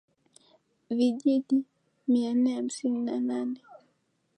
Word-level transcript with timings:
Vijiji 0.89 1.63
mia 2.07 2.33
nne 2.33 2.51
hamsini 2.55 2.99
na 3.05 3.19
nane 3.27 3.59